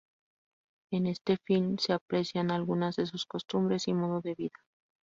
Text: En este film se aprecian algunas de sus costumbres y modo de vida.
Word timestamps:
En 0.91 1.05
este 1.05 1.37
film 1.45 1.77
se 1.77 1.93
aprecian 1.93 2.49
algunas 2.49 2.95
de 2.95 3.05
sus 3.05 3.27
costumbres 3.27 3.87
y 3.87 3.93
modo 3.93 4.19
de 4.21 4.33
vida. 4.33 4.57